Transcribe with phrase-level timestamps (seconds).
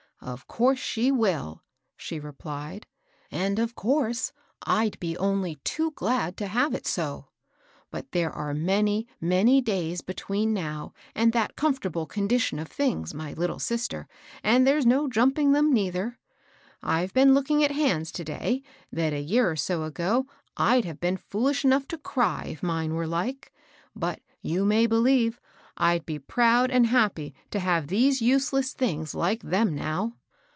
[0.31, 1.63] "Of course she will,"
[1.97, 2.83] she repHed;
[3.31, 4.31] and, of course^
[4.63, 6.95] I'd be only too ^ad \.o \i'aiv^ \\^, But HEART SCALDS.
[7.91, 13.33] 209 there are many, many days between now and that comfortable condition of things, my
[13.33, 14.07] little sister;
[14.43, 16.19] and there's no jumping them, neither.
[16.83, 18.61] I've been looking at hands to day,
[18.91, 22.93] that, a year or so ago, I'd have been foolish enough to cry if mine
[22.93, 23.51] were like;
[23.95, 25.37] but, you may beheve,
[25.77, 30.13] I'd be proud and happy to have these useless things like them now."